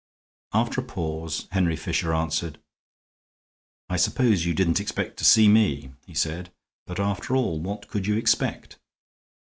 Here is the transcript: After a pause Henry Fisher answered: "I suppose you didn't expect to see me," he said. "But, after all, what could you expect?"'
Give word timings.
After 0.55 0.81
a 0.81 0.83
pause 0.83 1.47
Henry 1.51 1.75
Fisher 1.75 2.11
answered: 2.11 2.59
"I 3.87 3.97
suppose 3.97 4.47
you 4.47 4.55
didn't 4.55 4.79
expect 4.79 5.17
to 5.17 5.23
see 5.23 5.47
me," 5.47 5.91
he 6.07 6.15
said. 6.15 6.51
"But, 6.87 6.99
after 6.99 7.35
all, 7.35 7.59
what 7.59 7.87
could 7.87 8.07
you 8.07 8.15
expect?"' 8.17 8.79